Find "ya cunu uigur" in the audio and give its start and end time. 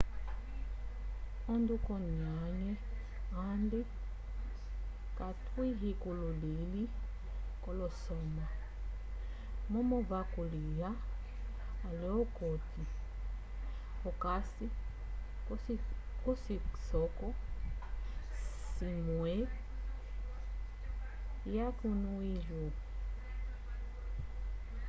21.55-22.73